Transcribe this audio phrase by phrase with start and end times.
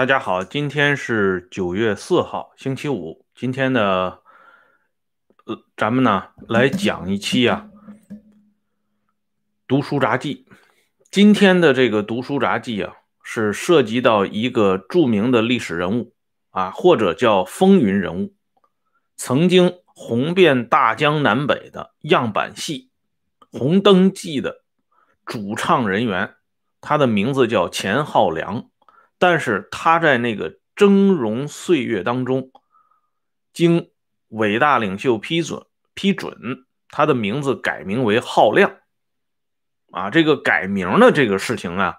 [0.00, 3.26] 大家好，今天是九月四号，星期五。
[3.34, 4.20] 今天呢，
[5.44, 7.68] 呃，咱们呢来讲一期啊
[9.68, 10.46] 读书札记。
[11.10, 16.14] 今天的这个读书札记啊，是涉及到一个著名的历史人物
[16.48, 18.34] 啊，或者叫风云人物，
[19.16, 22.90] 曾经红遍大江南北的样板戏
[23.58, 24.62] 《红灯记》的
[25.26, 26.36] 主唱人员，
[26.80, 28.69] 他的名字叫钱浩良。
[29.20, 32.50] 但是他在那个峥嵘岁月当中，
[33.52, 33.90] 经
[34.28, 38.78] 伟大领袖批准批准，他的名字改名为浩亮。
[39.92, 41.98] 啊，这个改名的这个事情啊，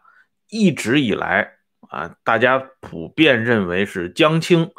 [0.49, 1.57] 一直以来
[1.89, 4.71] 啊，大家普遍认为是江青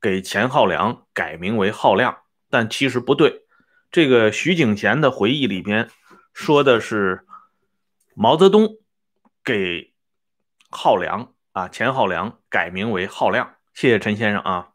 [0.00, 2.18] 给钱浩良改名为浩亮，
[2.50, 3.46] 但其实不对。
[3.90, 5.88] 这个徐景贤的回忆里边
[6.34, 7.24] 说的是
[8.14, 8.76] 毛泽东
[9.42, 9.94] 给
[10.68, 11.32] 浩良。
[11.58, 14.68] 啊，钱浩良改名为浩亮，谢谢陈先生啊。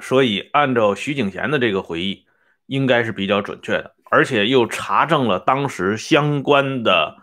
[0.00, 2.26] 所以按照徐景贤的这个回忆，
[2.66, 7.18] 应该是比较准确的，而且又查证了当时相关的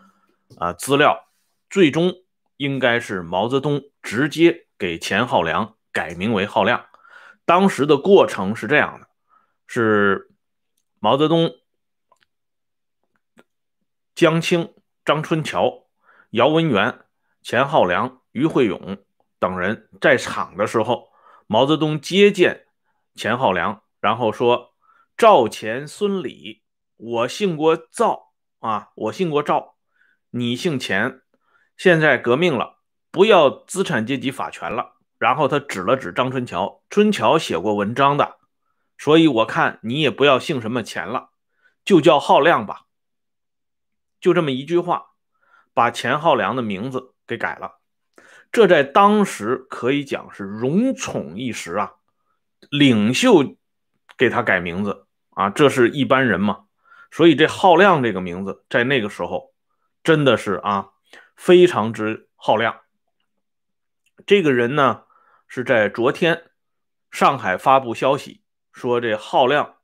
[0.58, 1.28] 啊资料，
[1.70, 2.14] 最终
[2.56, 6.86] 应该是毛泽东直接给钱浩良改名为浩亮。
[7.44, 9.08] 当时的过程是这样的：
[9.68, 10.32] 是
[11.02, 11.56] 毛泽东、
[14.16, 15.88] 江青、张春桥、
[16.30, 17.02] 姚文元、
[17.42, 18.21] 钱浩良。
[18.32, 18.98] 于会勇
[19.40, 21.10] 等人在场的时候，
[21.48, 22.68] 毛泽东接见
[23.16, 24.74] 钱浩良，然后说
[25.18, 26.64] ：“赵钱孙李，
[26.98, 29.76] 我姓过赵啊，我姓过赵，
[30.30, 31.22] 你姓钱，
[31.76, 32.78] 现在革命了，
[33.12, 38.40] 不要资产阶级法权了。”然后他指了指张春桥，春桥写过文章的，
[38.98, 41.30] 所以我看你也不要姓什么钱了，
[41.86, 42.86] 就叫浩亮吧。
[44.20, 45.12] 就这么一句话，
[45.74, 47.81] 把钱浩良的名字给改了。
[48.52, 51.94] 这在当时可以讲是荣宠一时啊，
[52.70, 53.56] 领袖
[54.18, 56.66] 给他改名字啊，这是一般人嘛，
[57.12, 59.54] 所以这浩亮这个名字在那个时候
[60.04, 60.90] 真的是啊
[61.38, 62.82] 非常之浩亮。
[64.26, 65.04] 这个人呢
[65.48, 66.52] 是在昨天
[67.10, 69.78] 上海发布消息说，这浩亮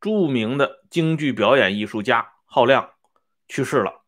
[0.00, 2.92] 著名的京剧表演艺术家浩亮
[3.48, 4.02] 去世了。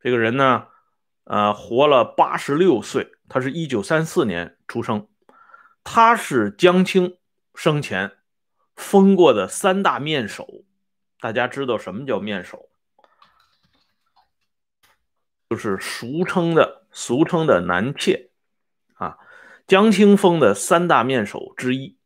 [0.00, 0.68] 这个人呢，
[1.24, 3.10] 呃，活了八十六岁。
[3.34, 5.08] 他是一九三四年出生，
[5.82, 7.18] 他是江青
[7.56, 8.12] 生前
[8.76, 10.46] 封过的三大面首。
[11.18, 12.68] 大家知道什么叫面首？
[15.50, 18.30] 就是俗称的俗称的男妾
[18.92, 19.18] 啊。
[19.66, 21.98] 江青封的三大面首之一，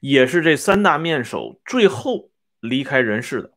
[0.00, 3.52] 也是这三大面首最后离开人世的。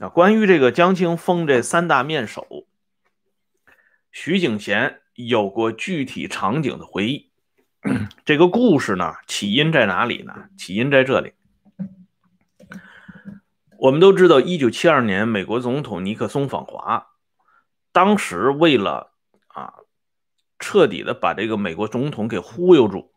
[0.00, 2.66] 啊，关于这个江青封这三大面首，
[4.10, 5.01] 徐景贤。
[5.14, 7.30] 有过具体场景的回忆，
[8.24, 10.32] 这个故事呢，起因在哪里呢？
[10.56, 11.34] 起因在这里。
[13.78, 17.08] 我们都知道，一九七二年美国总统尼克松访华，
[17.92, 19.12] 当时为了
[19.48, 19.74] 啊
[20.58, 23.12] 彻底的把这个美国总统给忽悠住，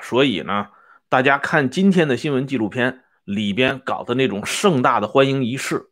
[0.00, 0.68] 所以呢，
[1.08, 5.90] 大家看今天的新闻纪录片里边搞的那种盛大的欢迎仪式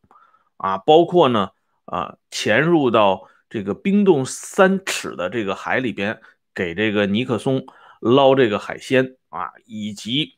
[0.56, 1.50] 啊，包括呢
[1.84, 3.28] 啊潜入到。
[3.50, 6.20] 这个冰冻三尺的这个海里边，
[6.54, 7.64] 给这个尼克松
[8.00, 10.36] 捞这个海鲜啊，以及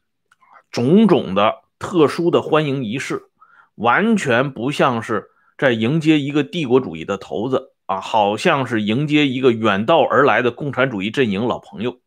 [0.70, 3.24] 种种的特殊的欢迎仪式，
[3.74, 11.98] 完全不像是在迎接一个帝国主义的头子啊，好像是迎接一个远道而来的共产主义阵营老朋友。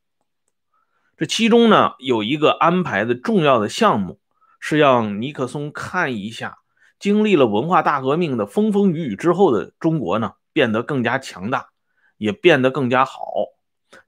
[1.18, 4.19] 这其中呢，有一个安排的重要的项目，
[4.59, 6.59] 是让尼克松看一下
[6.97, 10.34] 经历了文化大革命的风风雨雨之后的中国呢。
[10.53, 11.69] 变得更加强大，
[12.18, 13.34] 也变得更加好。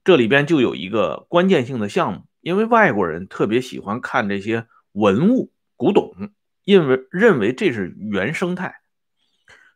[0.04, 6.32] 这里边就有一个关键性的项目，因为外国人特别喜欢看这些文物古董，
[6.64, 8.76] 因为认为这是原生态，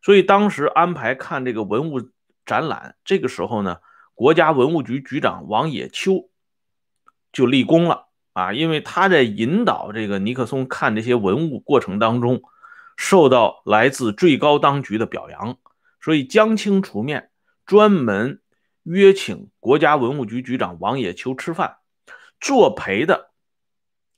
[0.01, 2.09] 所以当时安排看这个文物
[2.45, 2.95] 展览。
[3.03, 3.77] 这个时候呢，
[4.15, 6.29] 国家文物局局长王野秋
[7.31, 12.41] 就立功了啊，因为他在引导这个尼克松看这些文物过程当中，
[12.97, 15.57] 受到来自最高当局的表扬。
[16.01, 17.29] 所以江青出面，
[17.65, 18.41] 专门
[18.83, 21.77] 约请国家文物局局长王野秋吃饭，
[22.39, 23.31] 作陪的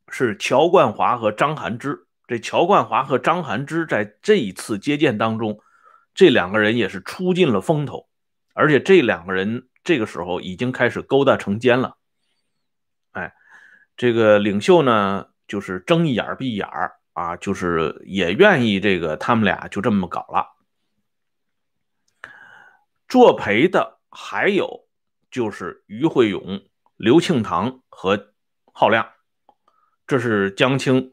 [0.07, 2.07] 是乔冠华和张涵之。
[2.27, 5.59] 这乔冠华和张涵之在这一次接见当中，
[6.13, 8.07] 这两个人也是出尽了风头，
[8.53, 11.97] 而且这两个人这个时候已经开始勾搭成奸了。
[13.11, 13.33] 哎，
[13.97, 16.69] 这个领袖呢，就是睁一眼闭一眼
[17.11, 20.47] 啊，就是也愿意这个他们俩就这么搞了。
[23.11, 24.87] 作陪的还有
[25.29, 26.61] 就是于会勇、
[26.95, 28.31] 刘庆堂和
[28.71, 29.09] 浩亮，
[30.07, 31.11] 这是江青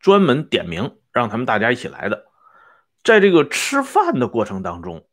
[0.00, 2.26] 专门点名让他们大家一起来的。
[3.04, 5.06] 在这个吃饭的过程当中，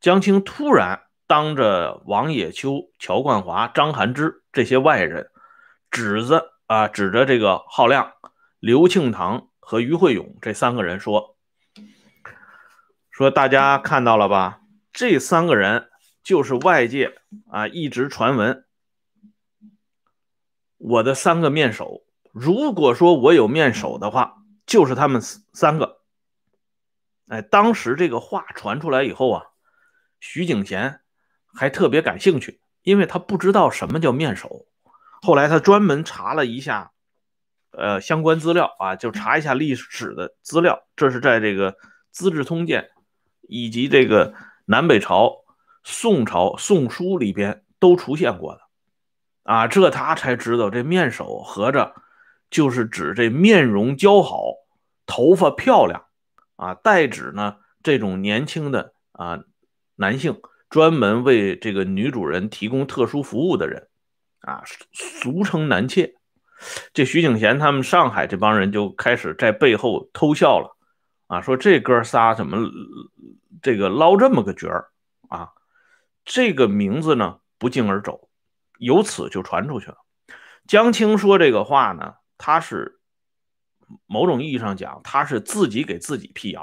[0.00, 5.30] 江青突然当着王野秋、乔冠华、张涵之这些外人，
[5.90, 8.14] 指着啊指着这个浩亮、
[8.58, 11.36] 刘庆堂和于慧勇这三个人说
[13.12, 14.60] ：“说大家看到了吧？
[14.92, 15.88] 这三个人
[16.22, 17.14] 就是外界
[17.50, 18.64] 啊一直传闻
[20.76, 22.04] 我的三个面首。
[22.32, 24.36] 如果说我有面首的话，
[24.66, 26.00] 就是他们三个。”
[27.28, 29.44] 哎，当时这个话传出来以后啊，
[30.20, 31.00] 徐景贤
[31.54, 34.66] 还特别感兴趣，因为他不知道什么叫面首。
[35.22, 36.92] 后来他专门查了一下，
[37.70, 40.86] 呃，相关资料啊，就查一下历史的资料。
[40.94, 41.72] 这是在这个
[42.10, 42.90] 《资治通鉴》
[43.48, 44.34] 以及这个
[44.64, 45.44] 南北朝、
[45.84, 48.60] 宋朝《宋书》里边都出现过的。
[49.42, 51.94] 啊，这他才知道，这面首合着
[52.50, 54.54] 就是指这面容姣好、
[55.06, 56.04] 头发漂亮。
[56.56, 59.40] 啊，代指呢这种年轻的啊
[59.96, 63.88] 男性，专门为这个女主人提供特殊服务的人，
[64.42, 64.62] 啊，
[64.92, 66.14] 俗称男妾。
[66.94, 70.76] 这徐景贤他们上海这帮人就开始在背后偷笑了，
[71.32, 72.68] 啊，说这哥仨怎么
[73.62, 74.90] 这个捞这么个角儿
[75.28, 75.52] 啊？
[76.24, 78.28] 这个名字呢不胫而走，
[78.78, 79.98] 由此就传出去了。
[80.66, 82.98] 江青说这个话呢，他是。
[84.06, 86.62] 某种意义上讲，他是自己给自己辟谣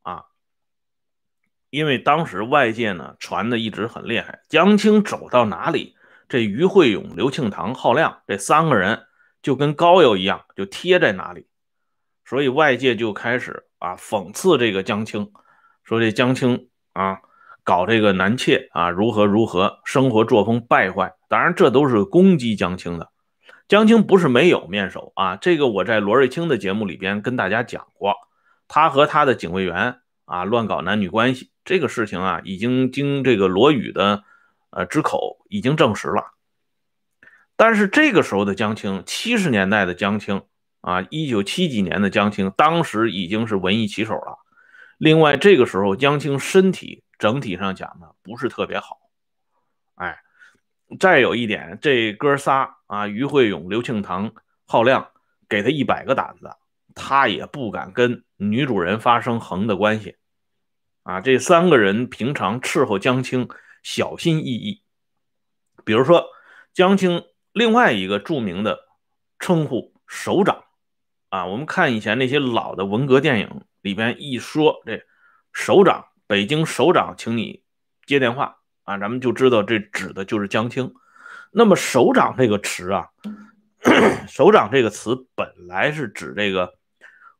[0.00, 0.24] 啊，
[1.68, 5.96] 因为当时外界呢传的一直很厉害，江青走到哪里，
[6.26, 9.06] 这于慧勇、刘庆堂、浩亮这三个人
[9.42, 11.46] 就跟膏药一样，就贴在哪里，
[12.28, 15.32] 所以外界就开始啊讽刺这个江青，
[15.82, 17.20] 说这江青啊
[17.64, 23.08] 搞这个男妾啊如何如何，生活作风败坏，当然这都是攻击江青的。
[23.66, 28.14] 江青不是没有面首啊，这个我在罗瑞卿的节目里边跟大家讲过，
[28.66, 34.22] 他和他的警卫员啊乱搞男女关系这个事情啊，已经经这个罗宇的
[34.68, 36.34] 呃之口已经证实了。
[37.56, 40.42] 但是这个时候的江青，七十年代的江青
[40.80, 44.38] 啊，一九七几年的江青，当时已经是文艺棋手了。
[44.98, 48.98] 另外这个时候江青身体整体上讲呢不是特别好，
[49.96, 50.20] 哎。
[50.98, 54.32] 再有一点，这哥仨啊，于慧勇、刘庆堂、
[54.64, 55.10] 浩亮，
[55.46, 56.50] 给他一百个胆子，
[56.94, 60.16] 他也不敢跟女主人发生横的关系。
[61.02, 63.50] 啊，这三个人平常伺候江青
[63.82, 64.82] 小心翼翼。
[65.84, 66.24] 比如说，
[66.72, 67.22] 江青
[67.52, 68.78] 另外一个著名的
[69.38, 70.64] 称呼“首长”，
[71.30, 75.02] 啊，我们看以前那些老的文革电影里边一说这
[75.52, 77.62] “首长”，北京首长，请你
[78.06, 78.56] 接电话。
[78.84, 80.94] 啊，咱们就知道这指的就是江青。
[81.50, 83.08] 那么“首长”这个词啊
[84.26, 86.78] ，“首长”这个词本来是指这个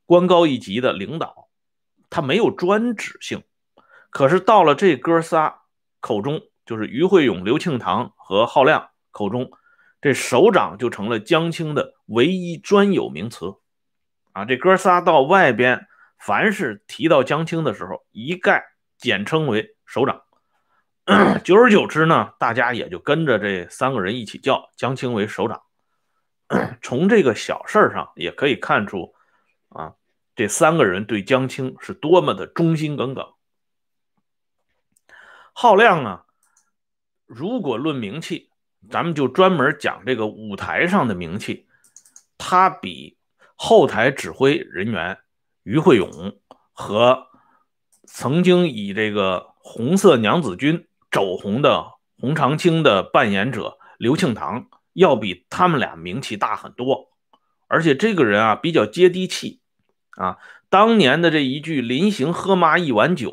[0.04, 1.48] 官高一级的领导，
[2.10, 3.42] 他没有专指性。
[4.10, 5.62] 可是到了这哥仨
[6.00, 9.50] 口中，就是于慧勇、刘庆堂和浩亮口中，
[10.02, 13.54] 这“首长”就成了江青的唯一专有名词。
[14.38, 18.64] 啊，这哥仨到外边，凡是提到江青的时候，一概
[18.96, 20.22] 简称为“首长”。
[21.42, 25.62] 久而久之呢，大家也就跟着这三个人一起叫江青为首长。
[26.80, 29.12] 从这个小事上也可以看出，
[29.70, 29.94] 啊，
[30.36, 33.26] 这三个人对江青是多么的忠心耿耿。
[35.52, 36.26] 浩亮啊，
[37.26, 38.52] 如果论名气，
[38.88, 41.66] 咱们就专门讲这个舞台上的名气，
[42.38, 43.17] 他比
[43.58, 45.18] 后台指挥人员
[45.64, 46.38] 于慧勇
[46.72, 47.26] 和
[48.04, 50.86] 曾经以这个红色娘子军。
[51.10, 57.08] 走红的洪长青的扮演者刘庆堂要比他们俩名气大很多，
[57.66, 59.62] 而且这个人啊比较接地气
[60.10, 60.36] 啊。
[60.68, 63.32] 当年的这一句“临行喝妈一碗酒”，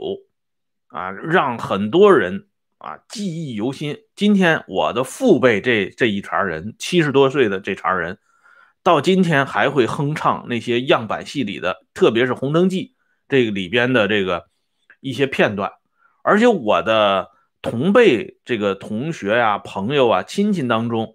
[0.88, 3.98] 啊，让很多人啊记忆犹新。
[4.15, 8.20] 今天我的父辈这这一茬人，七十多岁的这茬人，
[8.86, 12.84] 到今天还会哼唱那些样板戏里的，特别是《红灯记》
[13.27, 14.46] 这个里边的这个
[15.01, 15.74] 一些片段，
[16.24, 17.32] 而且我的。
[17.62, 21.13] 同辈这个同学呀、朋友啊、亲戚当中，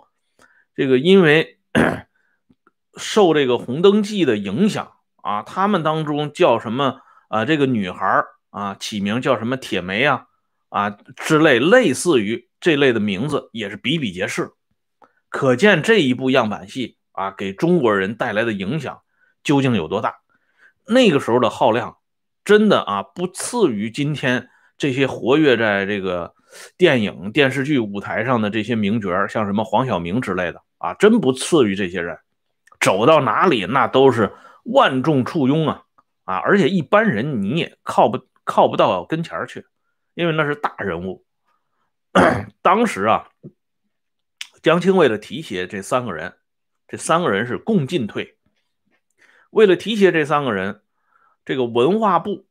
[0.74, 1.60] 这个因为
[2.98, 7.44] 受这个《红灯记》的影响啊，他们当中叫什么啊？
[7.44, 10.24] 这个女孩啊，起名叫什么铁梅啊
[10.70, 14.50] 啊之类，类似于这类的名字也是比比皆是。
[15.28, 19.02] 可见这一部样板戏啊，给中国人带来的影响
[19.42, 20.20] 究竟有多大？
[20.86, 21.98] 那个时候的浩量，
[22.44, 24.48] 真的啊，不次于今天
[24.78, 26.34] 这些活跃在这个。
[26.76, 32.18] 电影、电视剧舞台上的这些名角，像什么黄晓明之类的啊，真不次于这些人。
[32.80, 34.32] 走到哪里那都是
[34.64, 35.84] 万众簇拥啊
[36.24, 36.38] 啊！
[36.38, 39.64] 而且一般人你也靠不靠不到跟前去，
[40.14, 41.24] 因为那是大人物。
[42.62, 43.28] 当时啊，
[44.60, 46.34] 江青为了提携这三个人，
[46.90, 48.36] 这三个人是共进退。
[49.50, 50.82] 为了提携这三个人，
[51.44, 52.48] 这个文化部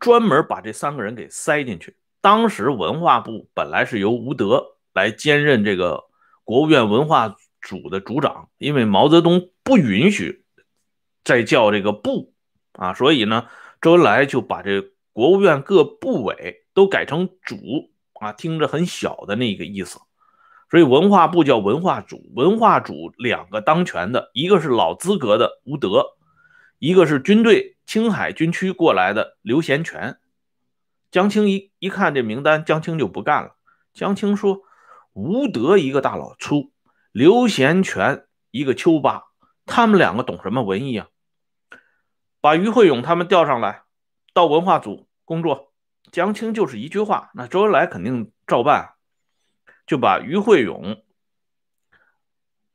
[0.00, 1.96] 专门把这三个人给塞进去。
[2.20, 6.06] 当时文化部本来是由吴德来兼任这个
[6.42, 10.44] 国务院文化组的组长，因为毛泽东不允许
[11.22, 12.34] 再叫这个部
[12.72, 13.46] 啊，所以呢，
[13.80, 14.82] 周恩来就把这
[15.12, 20.00] 国务院各部委都改成组啊，听着很小的那个意思。
[20.70, 26.04] 所以文化部叫文化组，文化组两个当权的，一个是老资格的吴德，
[26.78, 30.18] 一个是军队青海军区过来的刘贤全。
[31.10, 33.56] 江青一一看这名单，江青就不干了。
[33.94, 34.60] 江青说
[35.14, 36.70] ：“吴德一个大老粗，
[37.12, 39.22] 刘贤全一个丘八，
[39.64, 41.08] 他们两个懂什么文艺啊？
[42.42, 43.84] 把于会勇他们调上来，
[44.34, 45.72] 到文化组工作。”
[46.12, 48.94] 江青就是一句话，那周恩来肯定照办，
[49.88, 51.02] 就把于会勇、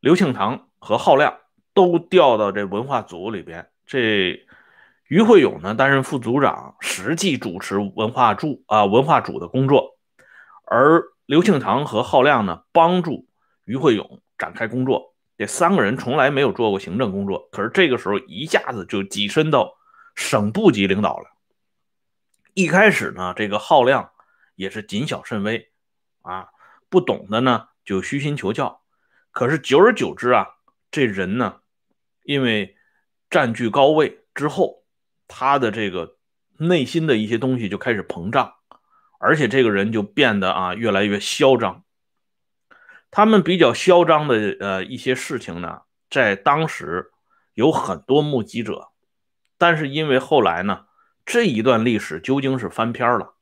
[0.01, 1.39] 刘庆堂和浩亮
[1.73, 3.69] 都调到这文化组里边。
[3.85, 4.45] 这。
[5.09, 9.99] 于会勇呢担任副组长，实际主持文化组啊文化组的工作，
[10.65, 13.27] 而刘庆堂和浩亮呢帮助
[13.65, 15.13] 于会勇展开工作。
[15.37, 19.75] 这三个人从来没有做过行政工作，可是这个时候一下子就跻身到
[20.15, 21.25] 省部级领导了。
[22.55, 24.09] 一开始呢，这个浩亮
[24.55, 25.69] 也是谨小慎微
[26.23, 26.47] 啊，
[26.93, 28.83] 不懂的呢就虚心求教。
[29.31, 30.47] 可是久而久之啊，
[30.91, 31.61] 这人呢
[32.21, 32.77] 因为
[33.29, 34.83] 占据高位之后。
[35.35, 36.17] 他的这个
[36.59, 38.53] 内心的一些东西就开始膨胀，
[39.17, 41.83] 而且这个人就变得啊越来越嚣张。
[43.09, 47.11] 他们比较嚣张的呃一些事情呢，在当时
[47.55, 48.89] 有很多目击者，
[49.57, 50.85] 但是因为后来呢
[51.25, 53.33] 这一段历史究竟是翻篇了，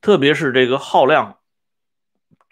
[0.00, 1.38] 特别是这个浩亮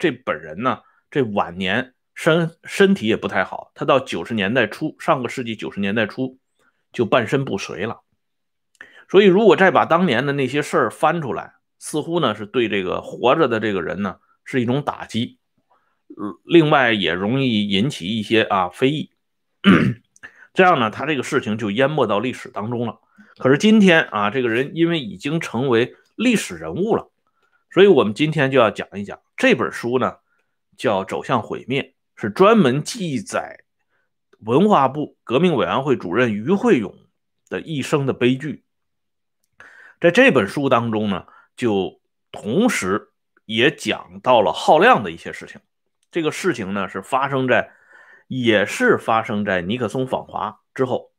[0.01, 0.79] 这本人呢，
[1.11, 6.39] 这晚年身身体也不太好，他到九十年代初，上个世纪九十年代初
[6.91, 8.01] 就半身不遂了。
[9.07, 15.37] 所以，如果再把当年的那些事儿翻出来，似乎呢是对这个活着的这个人呢是一种打击。
[16.45, 19.11] 另外，也容易引起一些啊非议。
[20.55, 22.99] 这样呢，他这个事情就淹没到历史当中了。
[23.37, 27.10] 可是今天啊，这个人因为已经成为历史人物了，
[27.71, 30.17] 所以我们今天就要讲一讲这本书呢，
[30.77, 31.81] 叫《走向毁灭》，
[32.21, 33.63] 是专门记载
[34.39, 36.93] 文化部革命委员会主任于会勇
[37.47, 38.65] 的一生的悲剧。
[39.99, 41.25] 在这本书当中呢，
[41.55, 42.01] 就
[42.31, 43.11] 同时
[43.45, 45.61] 也讲到了浩亮的一些事情。
[46.11, 47.71] 这个事情呢，是发生在，
[48.27, 51.11] 也是发生在尼克松访华之后。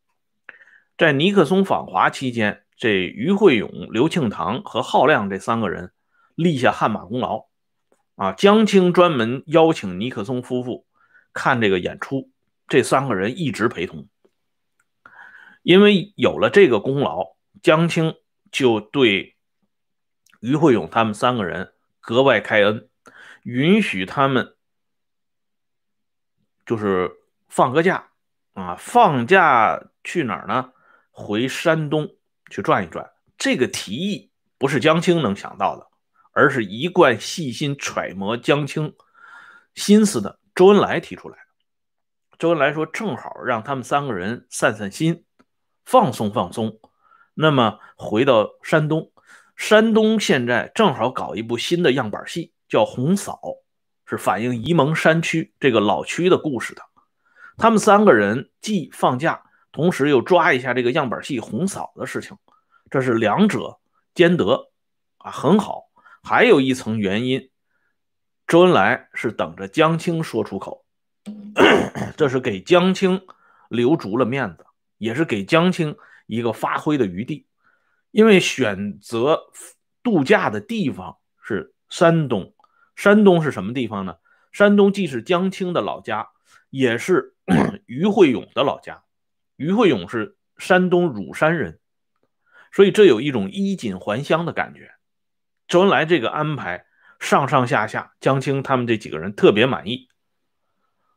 [0.99, 5.93] 在尼克松访华期间，这于会勇、刘庆堂和浩亮这三个人
[6.35, 7.47] 立下汗马功劳。
[8.17, 10.87] 啊，江青专门邀请尼克松夫妇
[11.33, 12.31] 看这个演出，
[12.69, 14.09] 这三个人一直陪同。
[15.63, 18.15] 因为有了这个功劳，江青。
[18.53, 19.39] 就对
[20.41, 22.91] 于会勇他们三个人格外开恩，
[23.45, 24.55] 允许他们
[26.67, 27.11] 就是
[27.49, 28.11] 放个假
[28.53, 30.75] 啊，放假去哪儿呢？
[31.11, 32.15] 回山东
[32.51, 33.11] 去转一转。
[33.39, 35.89] 这个提议不是江青能想到的，
[36.33, 38.95] 而是一贯细心揣摩江青
[39.75, 41.43] 心思的周恩来提出来的。
[42.39, 45.25] 周恩来说：“正好让他们三个人散散心，
[45.85, 46.81] 放松放松。”
[47.35, 49.13] 那么回到山东，
[49.57, 53.41] 山东现在正好搞一部新的样板戏，叫《红嫂》，
[54.05, 56.83] 是反映沂蒙山区这个老区的故事的。
[57.57, 62.37] 他们三个人既放假，同时又抓一下这个样板戏《红嫂》的事情，
[62.91, 63.79] 这是两者
[64.15, 64.73] 兼得
[65.19, 65.92] 啊，很好。
[66.23, 67.51] 还有一层原因，
[68.47, 70.85] 周恩来是等着江青说出口，
[72.17, 73.21] 这是给江青
[73.69, 74.65] 留足了面子，
[74.99, 75.97] 也是给江青。
[76.27, 77.47] 一个发挥的余地，
[78.11, 79.39] 因为选择
[80.03, 82.55] 度假的地方是山东。
[82.97, 84.17] 山东是什么地方呢？
[84.51, 86.31] 山东既是江青的老家，
[86.71, 87.35] 也是
[87.85, 89.03] 于会勇的老家。
[89.57, 91.81] 于会勇是山东乳山人，
[92.73, 94.93] 所以这有一种衣锦还乡的感觉。
[95.73, 96.85] 周恩来这个安排，
[97.19, 100.11] 上上下下，江青他们这几个人特别满意。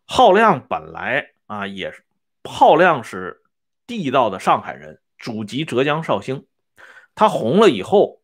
[0.05, 2.05] 浩亮本来啊，也是
[2.49, 3.43] 浩亮是
[3.85, 5.01] 地道的上海人。
[5.19, 6.47] 祖籍浙江绍兴，
[7.15, 8.21] 他红了以后，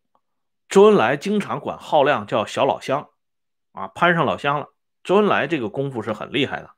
[0.70, 3.10] 周恩来经常管浩亮叫小老乡，
[3.74, 4.68] 啊，攀上老乡了。
[5.04, 6.70] 周恩来这个功夫是很厉害的。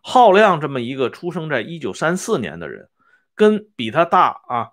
[0.00, 2.88] 浩亮这么一个出生在一九三四年的人，
[3.34, 4.70] 跟比他大啊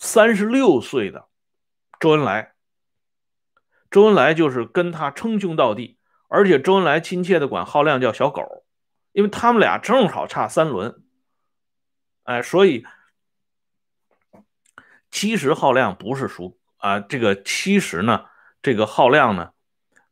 [0.00, 1.28] 三十六岁的
[2.00, 2.51] 周恩来，
[3.92, 8.64] 周恩来就是跟他称兄道弟，而且周恩来亲切的管浩亮叫小狗，
[9.12, 11.02] 因为他们俩正好差三轮。
[12.24, 12.86] 哎，所以
[15.10, 18.24] 其实浩亮不是属啊，这个其实呢，
[18.62, 19.50] 这个浩亮呢，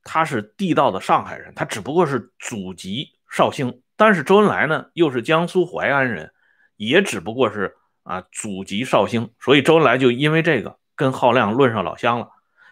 [0.05, 3.83] 他是地道的上海人，他只不过是祖籍绍兴。
[3.97, 6.35] 但是周恩来呢，又是江苏淮安人，
[6.77, 12.29] 也只不过是啊祖籍绍兴，所以周恩来就因为这个跟浩亮论上老乡了，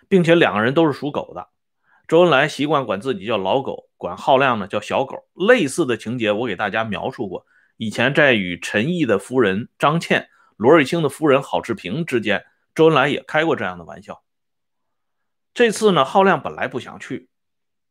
[0.08, 1.48] 并且两个人都是属狗的。
[2.06, 5.26] 周恩来习惯管自己叫老狗，管浩亮呢叫小狗。
[5.34, 7.46] 类似的情节我给大家描述过，
[7.76, 14.22] 以前在与陈毅的夫人张倩、罗瑞卿的夫人郝志平之间，周恩来也开过这样的玩笑。
[15.52, 17.28] 这次呢，浩亮本来不想去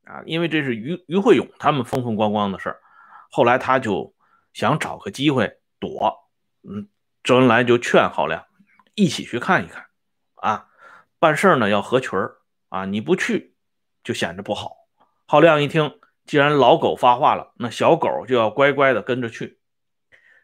[0.06, 2.80] 啊，因为这是于于慧勇他们风风光光的事儿。
[3.30, 4.16] 后来他就
[4.54, 6.18] 想找个机会躲，
[6.64, 6.88] 嗯，
[7.24, 8.46] 周恩来就劝浩亮
[8.96, 9.86] 一起去看一看，
[10.36, 10.68] 啊，
[11.20, 12.38] 办事呢要合群儿
[12.70, 13.56] 啊，你不去
[14.04, 14.76] 就显得不好。
[15.26, 19.60] 浩亮一听，既然老狗发话了，那小狗就要乖乖的跟着去。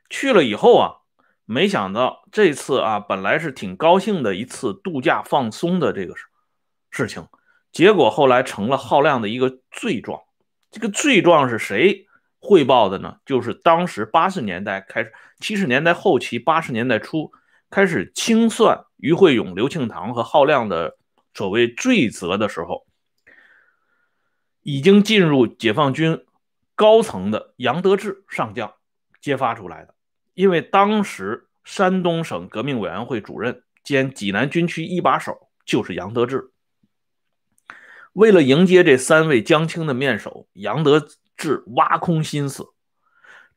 [0.09, 0.95] 去了以后啊，
[1.45, 6.25] 没想到这次啊，本来是挺高兴的一次度假放松的这个事
[6.91, 7.27] 事情，
[7.71, 10.21] 结果后来成了浩亮的一个罪状。
[10.69, 12.07] 这个罪状是谁？
[12.39, 17.31] 汇报的呢，就是当时八十年代开始，七十年代后期，八十年代初
[17.73, 20.95] 开始清算于会勇、刘庆堂和浩亮的
[21.33, 22.85] 所谓罪责的时候，
[24.61, 26.23] 已经进入解放军
[26.75, 28.75] 高层的杨得志上将
[29.19, 29.95] 揭发出来的。
[30.35, 36.51] 因为当时山东省革命委员会主任兼济南军区一把手就是杨得志。
[38.13, 41.07] 为了迎接这三位江青的面首，杨得。
[41.35, 42.67] 志挖空心思，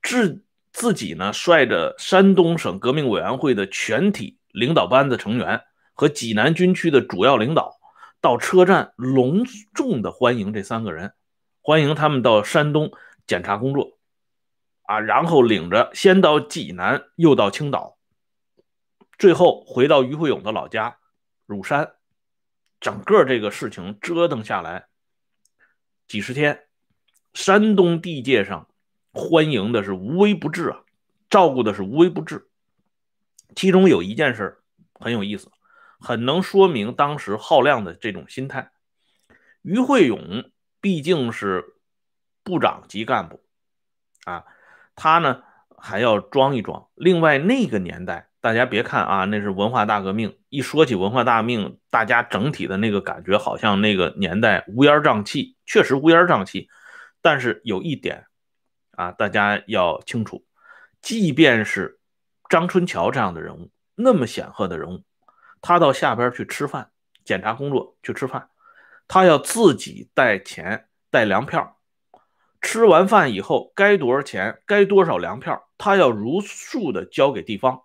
[0.03, 0.46] 自
[0.77, 5.63] 自己呢率着山东省革命委员会的全体领导班子成员
[5.95, 7.79] 和济南军区的主要领导，
[8.21, 11.15] 到车站隆重的欢迎这三个人，
[11.63, 12.91] 欢迎他们到山东
[13.27, 13.97] 检查工作，
[14.83, 17.97] 啊，然后领着先到济南，又到青岛，
[19.17, 20.99] 最后回到于会勇的老家
[21.47, 21.95] 乳山，
[22.81, 24.89] 整个这个事情折腾下来
[26.07, 26.65] 几十天。
[27.33, 28.69] 山东地界上
[29.17, 30.81] 欢迎的是无微不至啊，
[31.31, 32.47] 照顾的是无微不至。
[33.55, 34.59] 其中有一件事
[34.93, 35.51] 很有意思，
[35.99, 38.71] 很能说明当时浩亮的这种心态。
[39.63, 40.51] 于会勇
[40.83, 41.65] 毕竟是
[42.45, 43.41] 部长级干部
[44.25, 44.45] 啊，
[44.95, 45.43] 他呢
[45.79, 46.87] 还要装一装。
[46.95, 56.69] 另外那个年代，大家别看啊，那是文化大革命，一说起文化大革命，大家整体的那个感觉好像那个年代乌烟瘴气，确实乌烟瘴气。
[57.23, 58.27] 但是有一点
[58.97, 60.45] 啊，大家要清楚，
[61.03, 62.01] 即便是
[62.49, 65.05] 张春桥这样的人物，那么显赫的人物，
[65.61, 66.91] 他到下边去吃饭，
[67.25, 68.49] 检查工作去吃饭，
[69.07, 71.79] 他要自己带钱带粮票，
[72.63, 77.83] 吃完饭以后该多少钱，该多少粮票，他要如数的交给地方，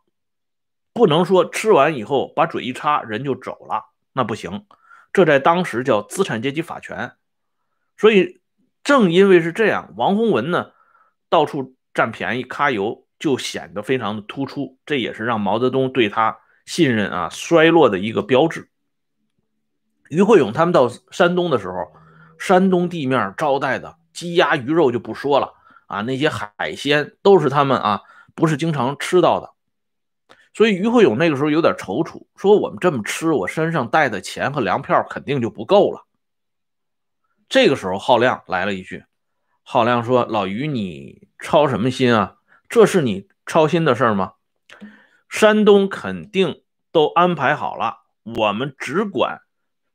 [0.93, 4.65] 不能说吃完以后把嘴一插人就走了，那不行，
[5.12, 7.12] 这在当时叫资产阶级法权，
[7.97, 8.39] 所以。
[8.84, 10.71] 正因为是这样，王洪文呢
[11.32, 14.78] 到处占便宜、揩油，就显得非常的突出。
[14.86, 18.70] 这也是让毛泽东对他信任啊衰落的一个标志。
[20.10, 21.94] 于会勇他们到山东的时候，
[22.38, 25.54] 山东地面招待的鸡鸭鱼肉就不说了
[25.88, 28.02] 啊，那些海鲜都是他们啊
[28.36, 29.52] 不是经常吃到的。
[30.54, 36.06] 所以于会勇那个时候有点踌躇，说我们这么吃，我身上带的钱和粮票肯定就不够了。
[37.48, 39.06] 这个时候，浩亮来了一句
[39.71, 42.36] ：“浩亮说，老于，你操什么心啊？
[42.67, 44.34] 这是你操心的事吗？
[45.29, 49.43] 山东肯定都安排好了，我们只管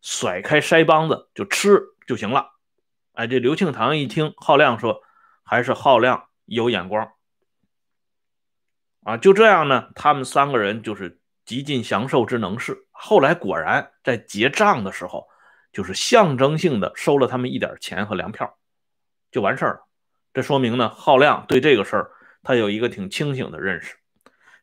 [0.01, 2.53] 甩开腮帮子就吃就行了。”
[3.13, 5.03] 哎，这刘庆堂一听浩亮说，
[5.45, 7.13] 还是浩亮有眼光
[9.05, 9.19] 啊！
[9.19, 12.87] 就这样呢，他们三个人就是极尽享受之能事。
[12.93, 15.29] 后来果然在结账的时候。
[15.71, 18.57] 就是象征性的收了他们一点钱和粮票，
[19.37, 19.87] 就完事儿了。
[20.33, 22.11] 这说明呢，浩亮对这个事儿
[22.43, 23.97] 他有一个挺清醒的认识。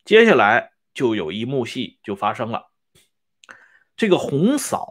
[0.04, 2.72] 接下来就有一幕戏就发生了。
[3.96, 4.90] 这个《红嫂》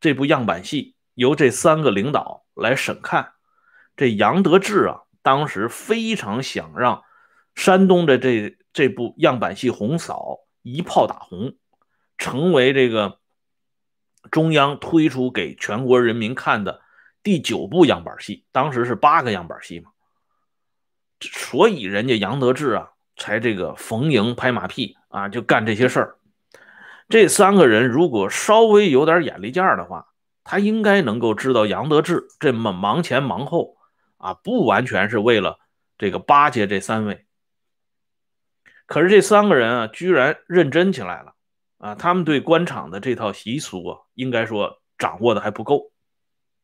[0.00, 3.34] 这部样板戏由这三个领导来审看。
[3.96, 7.04] 这杨得志啊，当时非常想让
[7.54, 10.16] 山东的这这部样板戏《红嫂》
[10.62, 11.54] 一炮打红，
[12.18, 13.20] 成为这个。
[14.30, 16.82] 中央推出给全国人民看的
[17.22, 19.90] 第九部样板戏，当时是八个样板戏嘛，
[21.20, 26.16] 所以人家杨得志啊，才这个逢迎拍马屁啊，就干这些事儿。
[27.08, 30.06] 这三个人如果稍微有点眼力见儿的话，
[30.44, 33.76] 他应该能够知道杨得志这么忙前忙后
[34.16, 35.58] 啊，不完全是为了
[35.98, 37.26] 这个巴结这三位。
[38.86, 41.34] 可是这三个人啊，居然认真起来了
[41.78, 41.94] 啊！
[41.94, 45.92] 他们对官场的这套习俗啊，应该说掌握的还不够。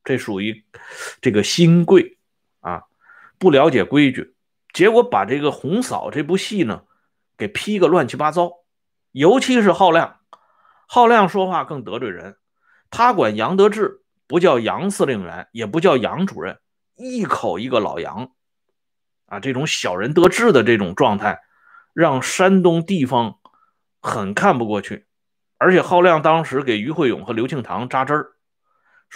[0.07, 0.65] 这属于
[1.21, 2.17] 这个新贵
[2.61, 2.85] 啊，
[3.39, 4.35] 不了解规矩，
[4.73, 6.85] 结果把这个红嫂这部戏呢
[7.37, 8.53] 给批个乱七八糟。
[9.11, 10.21] 尤其是浩亮，
[10.87, 12.37] 浩亮说话更得罪人，
[12.89, 16.61] 他管杨得志不叫杨司令员，也不叫杨主任，
[16.95, 18.31] 一口一个老杨
[19.27, 19.41] 啊！
[19.41, 21.41] 这种小人得志的这种状态，
[21.95, 23.39] 让山东地方
[24.01, 25.07] 很看不过去。
[25.59, 28.36] 而且浩亮当时给于慧勇和刘庆堂扎针儿。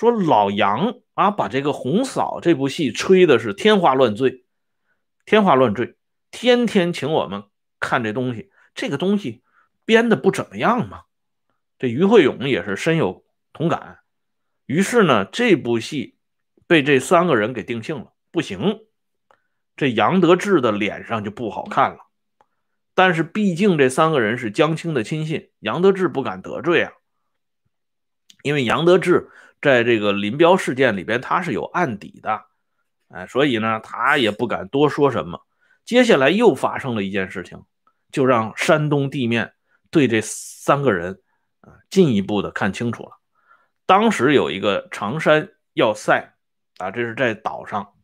[0.01, 4.47] 说老杨啊，把这个红嫂这部戏吹的是天花乱坠，
[5.27, 5.95] 天花乱坠，
[6.31, 7.45] 天天请我们
[7.79, 9.43] 看这东西，这个东西
[9.85, 11.03] 编的不怎么样嘛。
[11.79, 13.99] 这于慧勇也是深有同感，
[14.65, 16.17] 于是呢，这部戏
[16.67, 18.79] 被这三个人给定性了，不行，
[19.77, 21.99] 这杨得志的脸上就不好看了。
[22.95, 26.93] 但是毕竟这三个人是江青的亲信，杨得志不敢得罪啊，
[28.43, 29.29] 因为杨得志。
[29.61, 32.43] 在这个林彪事件里边，他是有案底的，
[33.09, 35.47] 哎，所以呢，他也不敢多说什么。
[35.85, 37.63] 接下来又发生了一件事情，
[38.13, 39.53] 就让山东地面
[39.91, 41.21] 对这三个人
[41.61, 43.19] 啊进一步的看清楚了。
[43.87, 46.35] 当时有一个长山要塞
[46.79, 47.95] 啊，这是在岛上，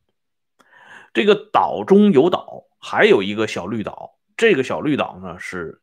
[1.15, 4.19] 这个岛中有岛，还有一个小绿岛。
[4.37, 5.81] 这个小绿岛呢是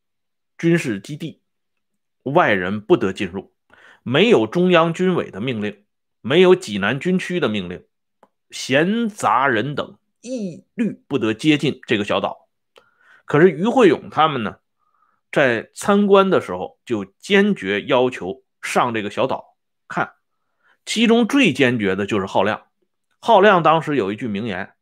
[0.57, 1.41] 军事基地，
[2.23, 3.51] 外人不得进入。
[4.03, 5.85] 没有中央军委的命令，
[6.21, 7.83] 没有济南军区的命令，
[8.51, 12.47] 闲杂人等一律不得接近这个小岛。
[13.25, 14.57] 可是于会勇他们呢，
[15.31, 19.55] 在参观的时候就坚决要求上这个小岛
[19.87, 20.13] 看。
[20.85, 22.63] 其中最坚决的就是浩亮。
[23.19, 24.73] 浩亮当时有一句名言：“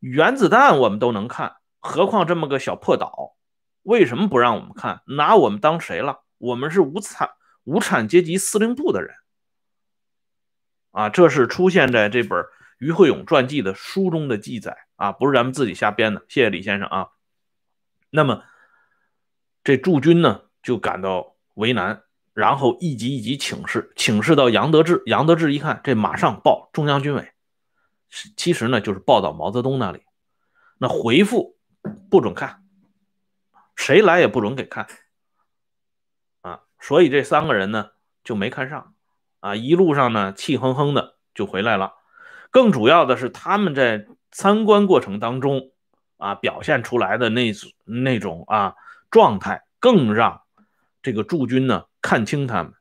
[0.00, 3.36] 原子弹我们都能看，何况这么个小破岛？
[3.82, 5.00] 为什么不让我们看？
[5.06, 6.20] 拿我们当谁了？
[6.36, 7.30] 我们是无产。”
[7.64, 9.14] 无产阶级司令部的人，
[10.90, 12.44] 啊，这是出现在这本
[12.78, 16.24] 于会勇传记的书中的记载啊，不是咱们自己瞎编的。
[16.28, 17.08] 谢谢李先生啊。
[18.10, 18.42] 那么
[19.62, 25.02] 这驻军呢就感到为难，然后一级一级请示，请示到杨得志。
[25.06, 27.32] 杨得志一看，这马上报中央军委，
[28.36, 30.02] 其实呢就是报到毛泽东那里。
[30.78, 31.58] 那回复
[32.10, 32.64] 不准看，
[33.76, 34.88] 谁来也不准给看。
[36.80, 37.90] 所以这三个人呢
[38.24, 38.94] 就没看上，
[39.40, 41.92] 啊，一路上呢气哼哼的就回来了。
[42.50, 45.70] 更主要的是他们在参观过程当中
[46.16, 47.52] 啊表现出来的那
[47.84, 48.74] 那种啊
[49.10, 50.42] 状态，更让
[51.02, 52.72] 这个驻军呢看清他们，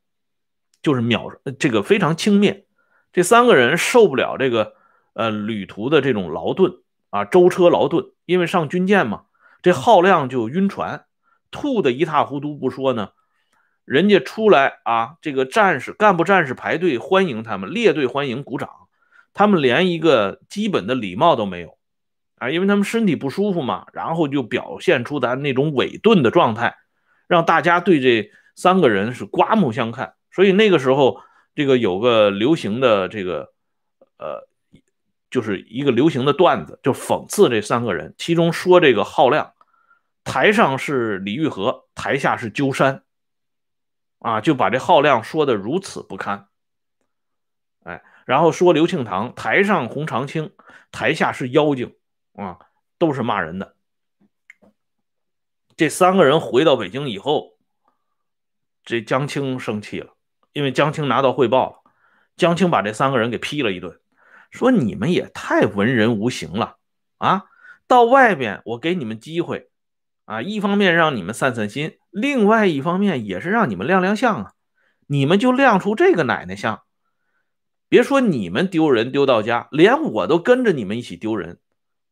[0.82, 2.64] 就是秒这个非常轻蔑。
[3.12, 4.76] 这三个人受不了这个
[5.14, 9.24] 呃旅途的这种劳顿啊舟车劳顿，因为上军舰嘛，
[9.62, 11.06] 这耗亮就晕船，
[11.52, 13.12] 吐的一塌糊涂不说呢。
[13.90, 18.70] 人家出来啊，这个战士、干部战士排队欢迎他们，列队欢迎，鼓掌。
[19.34, 21.76] 他们连一个基本的礼貌都没有
[22.38, 23.88] 啊，因为他们身体不舒服嘛。
[23.92, 26.76] 然后就表现出咱那种伪钝的状态，
[27.28, 30.14] 让大家对这三个人是刮目相看。
[30.32, 31.22] 所以那个时候，
[31.56, 33.54] 这个有个流行的这个
[34.20, 34.48] 呃，
[35.32, 38.14] 就是一个流行的段子，就讽刺这三个人。
[38.20, 39.54] 其中说这个浩亮，
[40.24, 43.02] 台上是李玉和，台下是鸠山。
[44.20, 46.50] 啊，就把这浩亮说的如此不堪，
[47.84, 50.54] 哎，然后说刘庆堂台上红长青，
[50.92, 51.96] 台下是妖精
[52.34, 52.60] 啊，
[52.98, 53.76] 都是骂人的。
[55.78, 57.58] 这三个人回到北京以后，
[58.84, 60.14] 这江青生气了，
[60.52, 61.92] 因为江青拿到汇报了，
[62.36, 64.02] 江青把这三个人给批了一顿，
[64.52, 66.76] 说你们也太文人无形了
[67.20, 67.46] 啊！
[67.88, 69.70] 到外边我给你们机会
[70.26, 71.99] 啊，一方面让你们散散心。
[72.12, 74.54] 另外一方面也是让你们亮亮相啊，
[75.08, 76.82] 你们就亮出这个奶奶相，
[77.88, 81.60] 别说你们丢人丢到家，连我都跟着你们一起丢人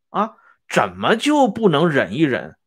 [0.09, 0.35] 啊！
[0.69, 2.57] 怎么就不能忍一忍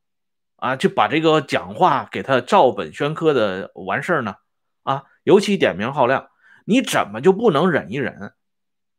[0.56, 0.74] 啊？
[0.74, 4.34] 就把这个讲话给他照本宣科的完事儿呢？
[4.82, 6.30] 啊，尤其点名浩亮，
[6.64, 8.32] 你怎么就不能忍一忍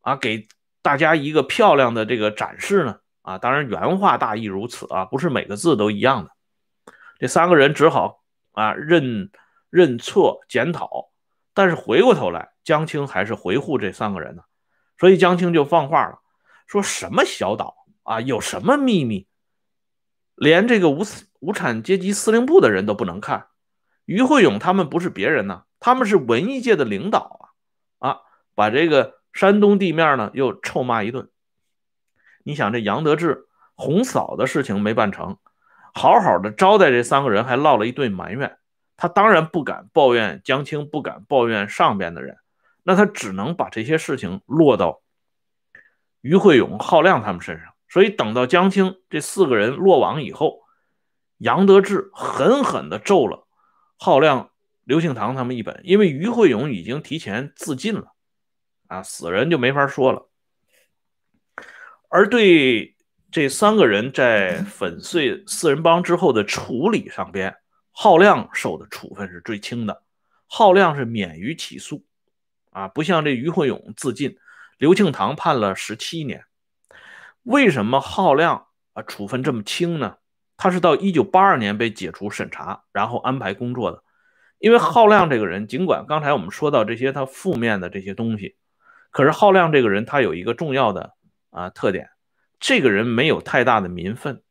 [0.01, 0.15] 啊？
[0.15, 0.47] 给
[0.81, 2.99] 大家一个漂亮的这个展示呢？
[3.23, 6.31] 啊，当然原话大意如此啊，不是每个字都一样的。
[7.19, 8.20] 这三个人只好。
[8.61, 9.31] 啊，认
[9.71, 11.09] 认错检讨，
[11.55, 14.43] 但是回过头来，江青还是回护这三个人呢，
[14.99, 16.19] 所以江青就放话了，
[16.67, 19.25] 说什么小岛啊，有什么秘密，
[20.35, 21.03] 连这个无
[21.39, 23.47] 无产阶级司令部的人都不能看。
[24.05, 27.53] 于会勇他们不是别人呢，他们是文艺界的领导
[27.97, 28.19] 啊啊！
[28.53, 31.29] 把这个山东地面呢又臭骂一顿。
[32.43, 35.37] 你想这杨得志红嫂的事情没办成，
[35.93, 38.57] 好好的招待这三个人，还落了一顿埋怨。
[38.97, 42.37] 他当然不敢抱怨江青，不敢抱怨上边的人，
[42.83, 45.01] 那他只能把这些事情落到
[46.21, 47.73] 于会勇、浩亮他们身上。
[47.89, 50.61] 所以等到江青这四个人落网以后，
[51.37, 53.47] 杨得志狠狠地咒了。
[53.97, 54.51] 浩亮、
[54.83, 58.13] 刘庆堂他们一本，因为于会勇已经提前自尽了，
[58.87, 60.29] 啊，死人就没法说了。
[62.07, 62.90] 而对
[63.31, 67.55] 这三个人在粉碎四人帮之后的处理上边，
[67.91, 70.03] 浩亮受的处分是最轻的，
[70.47, 72.03] 浩亮是免于起诉，
[72.71, 74.37] 啊，不像这于会勇自尽，
[74.77, 76.43] 刘庆堂判了十七年。
[77.43, 80.17] 为什么浩亮啊处分这么轻呢？
[80.57, 84.03] 他是到一九八二年被解除审查，然后安排工作的。
[84.59, 88.57] 因为浩亮这个人，尽管刚才我们说到这些他负面的这些东西，
[89.09, 91.13] 可是浩亮这个人他有一个重要的
[91.49, 92.09] 啊特点，
[92.61, 94.41] 这个人没有太大的民愤。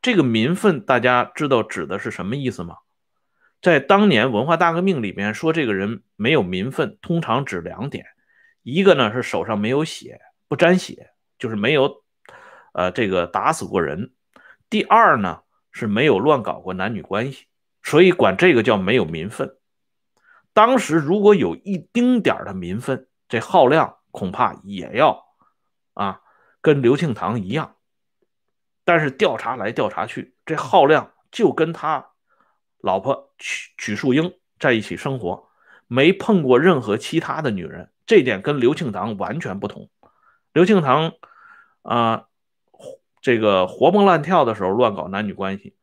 [0.00, 2.76] 这个民愤大家知道指的是什么意思吗？
[3.60, 8.06] 在当年文化大革命里面说这个人没有民愤，通常指两点，
[8.62, 12.04] 一个呢是手上没有血，不沾血，就是没有
[12.72, 14.12] 呃这个打死过人。
[14.70, 15.40] 第二呢，
[15.72, 17.46] 是没有乱搞过男女关系，
[17.82, 19.56] 所以管这个叫没有民愤。
[20.52, 25.24] 当时如果有一丁点的民愤，这浩亮恐怕也要
[25.94, 26.20] 啊
[26.66, 27.76] 跟刘庆堂一样。
[28.84, 32.08] 但是调查来调查去，这浩亮就跟他
[32.80, 35.48] 老婆曲曲树英在一起生活，
[35.86, 39.88] 没碰过任何其他的女人，这点跟刘庆堂完全不同。
[40.52, 41.12] 刘庆堂
[41.82, 42.24] 啊。
[43.22, 45.74] 这个活蹦乱跳的时候乱搞男女关系，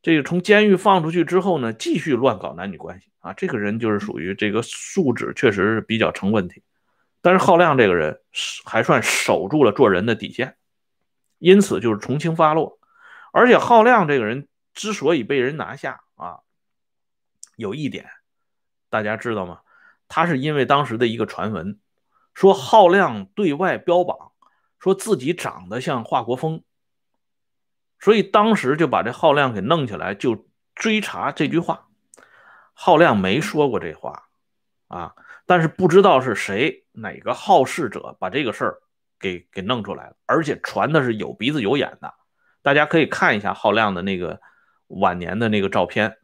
[0.00, 6.62] 这个从监狱放出去之后呢，继续乱搞男女关系啊，这个人就是属于这个素质确实是比较成问题。
[7.26, 8.20] 但是浩亮这个人
[8.64, 10.56] 还算守住了做人的底线，
[11.38, 12.78] 因此就是从轻发落。
[13.32, 16.38] 而且浩亮这个人之所以被人拿下啊，
[17.56, 18.06] 有一点
[18.90, 19.62] 大家知道吗？
[20.06, 21.80] 他是因为当时的一个传闻，
[22.32, 24.30] 说浩亮对外标榜
[24.78, 26.62] 说自己长得像华国锋。
[27.98, 31.88] 所以当时就把这浩亮给弄起来，就追查这句话。
[32.72, 34.28] 浩亮没说过这话
[34.86, 38.78] 啊，但是不知道是谁哪个好事者把这个事儿
[39.20, 42.14] 给给弄出来了，而且传的是有鼻子有眼的。
[42.62, 44.40] 大家可以看一下浩亮的那个
[44.88, 46.16] 晚年的那个照片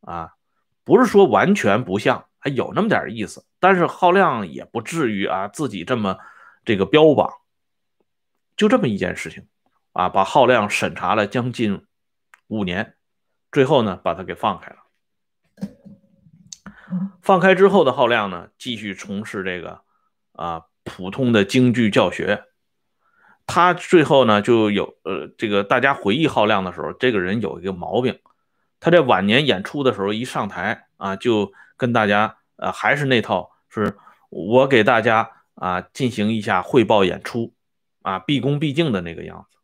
[0.00, 0.32] 啊，
[0.84, 3.44] 不是说完全不像，还有那么点意思。
[3.60, 6.18] 但是浩亮也不至于啊自己这么
[6.64, 7.30] 这个标榜，
[8.56, 9.46] 就这么一件事情。
[9.92, 11.86] 啊，把浩亮审查了将近
[12.48, 12.96] 五年，
[13.52, 14.78] 最后呢，把他给放开了。
[17.22, 19.82] 放开之后的浩亮呢，继续从事这个
[20.34, 22.44] 啊普通的京剧教学。
[23.46, 28.20] 他最后呢，就有呃，这个大家回忆浩亮的时候，这个人有一个毛病，
[28.80, 33.98] 他在晚年演出的时候一上台啊，就跟大家呃还是那套，是
[34.30, 37.52] 我给大家啊进行一下汇报演出
[38.00, 39.58] 啊，毕恭毕敬的那个样子。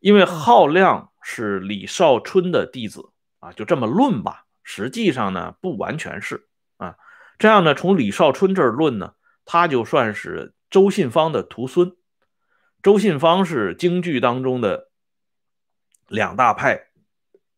[0.00, 4.44] 因为浩亮是李少春的弟子啊，就这么论吧。
[4.64, 6.96] 实际上呢，不完全是啊。
[7.38, 11.96] 这样呢，从李少春这儿论呢，他就算是周信芳的徒孙。
[12.82, 14.90] 周信芳是京剧当中的
[16.08, 16.88] 两大派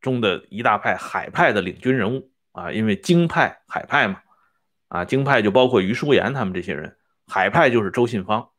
[0.01, 2.71] 中的一大派，海派的领军人物啊。
[2.71, 4.21] 因为京派、海派嘛，
[4.89, 6.97] 啊，京派就包括余叔岩他们这些人，
[7.27, 8.51] 海派就是周信芳。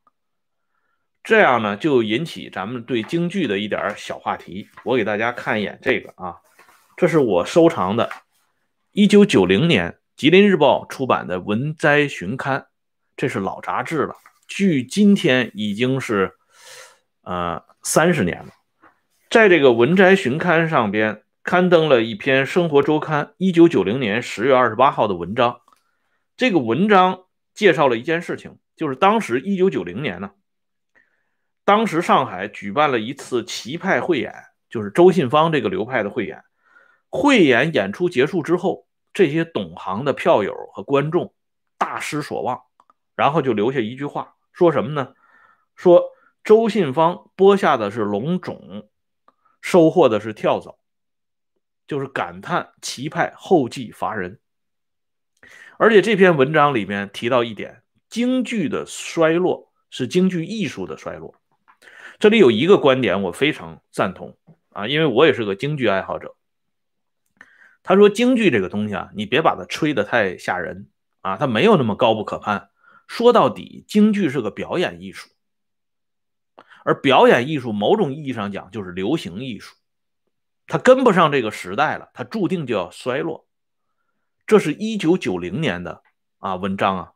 [1.23, 4.69] 这样呢，就引起咱们对京剧的一点小话题。
[4.85, 6.37] 我给大家看一眼这个啊，
[6.95, 8.09] 这是我收藏的，
[8.91, 12.61] 一九九零年《吉林日报》出版的《文摘寻刊》，
[13.17, 14.15] 这是老杂志了，
[14.47, 16.31] 距今天已经是
[17.23, 18.53] 呃三十年了。
[19.29, 25.61] 在这个《文摘巡刊》上边刊登了一篇《生活周刊》一九九零年十月二十八号的文章。
[26.37, 27.25] 这个文章
[27.55, 30.31] 介绍了一件事情，就是当时一九九零年呢。
[31.65, 34.31] 当时上海举办了一次旗派汇演，
[34.69, 36.43] 就是周信芳这个流派的汇演。
[37.09, 41.33] 汇演演出结束之后，这些懂行的票友和观众
[41.77, 42.61] 大失所望，
[43.17, 45.13] 然后就留下一句话，说什么呢？
[45.75, 46.11] 说
[46.45, 48.89] 周信芳播下的是龙种，
[49.59, 50.77] 收获的是跳蚤，
[51.85, 54.39] 就是感叹旗派后继乏人。
[55.77, 59.67] 而且这篇文章里面提到一点，京剧的衰落。
[59.89, 61.35] 是京剧艺术的衰落。
[62.19, 64.37] 这里有一个观点我非常赞同
[64.73, 66.35] 啊，因为我也是个京剧爱好者。
[67.83, 70.89] 他说京剧这个东西啊，你别把它吹得太吓人
[71.21, 72.69] 啊，它没有那么高不可攀。
[73.07, 75.29] 说到底，京剧是个表演艺术，
[76.83, 79.75] 而表演艺术某种意义上讲就是流行艺术，
[80.67, 83.47] 它跟不上这个时代了，它注定就要衰落。
[84.45, 86.03] 这是一九九零年的
[86.39, 87.13] 啊文章啊，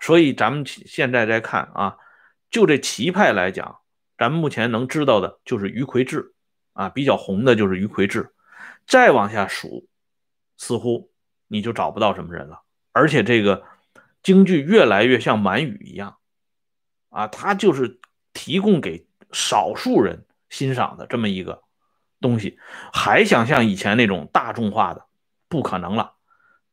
[0.00, 1.96] 所以咱们现在再看啊，
[2.50, 3.80] 就这棋派来讲，
[4.18, 6.34] 咱们目前能知道的就是于魁智
[6.72, 8.32] 啊，比较红的就是于魁智。
[8.86, 9.88] 再往下数，
[10.56, 11.10] 似乎
[11.48, 12.62] 你就找不到什么人了。
[12.92, 13.64] 而且这个
[14.24, 16.16] 京剧越来越像满语一样，
[17.10, 18.00] 啊，它就是
[18.32, 21.62] 提供给少数人欣赏的这么一个
[22.20, 22.58] 东西。
[22.92, 25.06] 还想像以前那种大众化的，
[25.48, 26.14] 不可能了。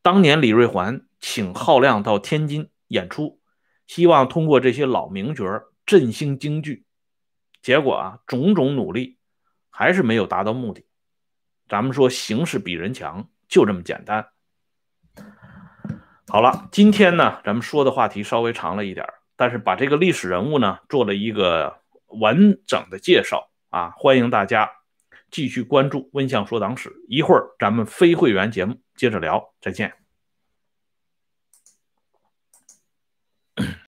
[0.01, 3.39] 当年李瑞环请浩亮到天津演出，
[3.85, 5.45] 希望通过这些老名角
[5.85, 6.85] 振兴京剧，
[7.61, 9.17] 结果啊，种种努力
[9.69, 10.85] 还是没有达到目的。
[11.67, 14.29] 咱们说形势比人强，就这么简单。
[16.31, 21.81] 好了，今天呢，咱们说的话题稍微长了一点，但是把这个历史人物呢做了一个
[22.21, 24.71] 完整的介绍啊，欢迎大家
[25.29, 26.89] 继续关注温相说党史。
[27.09, 30.00] 一会儿咱们非会员节目接着聊，再见。